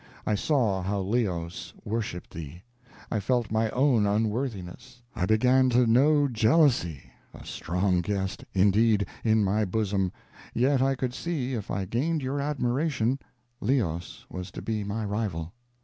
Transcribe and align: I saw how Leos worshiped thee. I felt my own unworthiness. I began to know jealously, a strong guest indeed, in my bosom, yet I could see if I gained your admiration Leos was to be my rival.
I 0.25 0.33
saw 0.33 0.81
how 0.81 1.01
Leos 1.01 1.75
worshiped 1.85 2.31
thee. 2.31 2.63
I 3.11 3.19
felt 3.19 3.51
my 3.51 3.69
own 3.69 4.07
unworthiness. 4.07 5.03
I 5.15 5.27
began 5.27 5.69
to 5.69 5.85
know 5.85 6.27
jealously, 6.27 7.11
a 7.35 7.45
strong 7.45 8.01
guest 8.01 8.43
indeed, 8.55 9.05
in 9.23 9.43
my 9.43 9.63
bosom, 9.63 10.11
yet 10.55 10.81
I 10.81 10.95
could 10.95 11.13
see 11.13 11.53
if 11.53 11.69
I 11.69 11.85
gained 11.85 12.23
your 12.23 12.41
admiration 12.41 13.19
Leos 13.59 14.25
was 14.27 14.49
to 14.53 14.61
be 14.63 14.83
my 14.83 15.05
rival. 15.05 15.53